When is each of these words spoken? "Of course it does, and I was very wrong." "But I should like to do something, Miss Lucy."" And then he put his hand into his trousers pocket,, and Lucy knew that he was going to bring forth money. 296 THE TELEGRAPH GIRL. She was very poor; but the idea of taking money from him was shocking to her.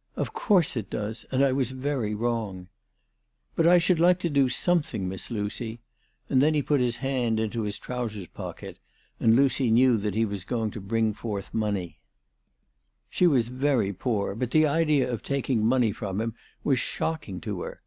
"Of 0.16 0.32
course 0.32 0.76
it 0.76 0.90
does, 0.90 1.24
and 1.30 1.40
I 1.44 1.52
was 1.52 1.70
very 1.70 2.12
wrong." 2.12 2.66
"But 3.54 3.64
I 3.64 3.78
should 3.78 4.00
like 4.00 4.18
to 4.18 4.28
do 4.28 4.48
something, 4.48 5.08
Miss 5.08 5.30
Lucy."" 5.30 5.78
And 6.28 6.42
then 6.42 6.52
he 6.52 6.62
put 6.64 6.80
his 6.80 6.96
hand 6.96 7.38
into 7.38 7.62
his 7.62 7.78
trousers 7.78 8.26
pocket,, 8.26 8.80
and 9.20 9.36
Lucy 9.36 9.70
knew 9.70 9.96
that 9.96 10.16
he 10.16 10.24
was 10.24 10.42
going 10.42 10.72
to 10.72 10.80
bring 10.80 11.14
forth 11.14 11.54
money. 11.54 12.00
296 13.12 13.18
THE 13.20 13.20
TELEGRAPH 13.20 13.20
GIRL. 13.20 13.20
She 13.20 13.26
was 13.28 13.60
very 13.60 13.92
poor; 13.92 14.34
but 14.34 14.50
the 14.50 14.66
idea 14.66 15.08
of 15.08 15.22
taking 15.22 15.64
money 15.64 15.92
from 15.92 16.20
him 16.20 16.34
was 16.64 16.80
shocking 16.80 17.40
to 17.42 17.60
her. 17.62 17.78